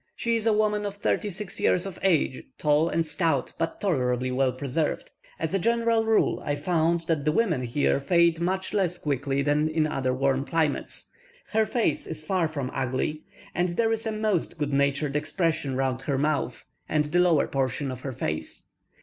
She 0.15 0.35
is 0.35 0.47
a 0.47 0.51
woman 0.51 0.83
of 0.87 0.95
36 0.95 1.59
years 1.59 1.85
of 1.85 1.99
age, 2.01 2.41
tall 2.57 2.89
and 2.89 3.05
stout, 3.05 3.53
but 3.59 3.79
tolerably 3.79 4.31
well 4.31 4.51
preserved 4.51 5.11
as 5.37 5.53
a 5.53 5.59
general 5.59 6.05
rule, 6.05 6.41
I 6.43 6.55
found 6.55 7.01
that 7.01 7.23
the 7.23 7.31
women 7.31 7.61
here 7.61 7.99
fade 7.99 8.39
much 8.39 8.73
less 8.73 8.97
quickly 8.97 9.43
than 9.43 9.69
in 9.69 9.85
other 9.85 10.11
warm 10.11 10.43
climates 10.43 11.05
her 11.51 11.67
face 11.67 12.07
is 12.07 12.23
far 12.25 12.47
from 12.47 12.71
ugly, 12.73 13.21
and 13.53 13.69
there 13.77 13.93
is 13.93 14.07
a 14.07 14.11
most 14.11 14.57
good 14.57 14.73
natured 14.73 15.15
expression 15.15 15.75
round 15.77 16.01
her 16.01 16.17
mouth, 16.17 16.65
and 16.89 17.05
the 17.05 17.19
lower 17.19 17.45
portion 17.47 17.91
of 17.91 18.01
her 18.01 18.11
face. 18.11 18.63